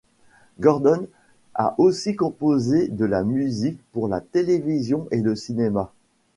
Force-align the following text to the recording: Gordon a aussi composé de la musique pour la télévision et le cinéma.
Gordon 0.59 1.05
a 1.53 1.75
aussi 1.77 2.15
composé 2.15 2.87
de 2.87 3.05
la 3.05 3.21
musique 3.23 3.77
pour 3.91 4.07
la 4.07 4.19
télévision 4.19 5.07
et 5.11 5.21
le 5.21 5.35
cinéma. 5.35 5.93